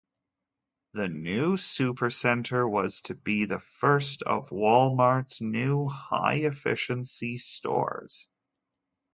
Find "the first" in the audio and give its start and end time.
3.45-4.23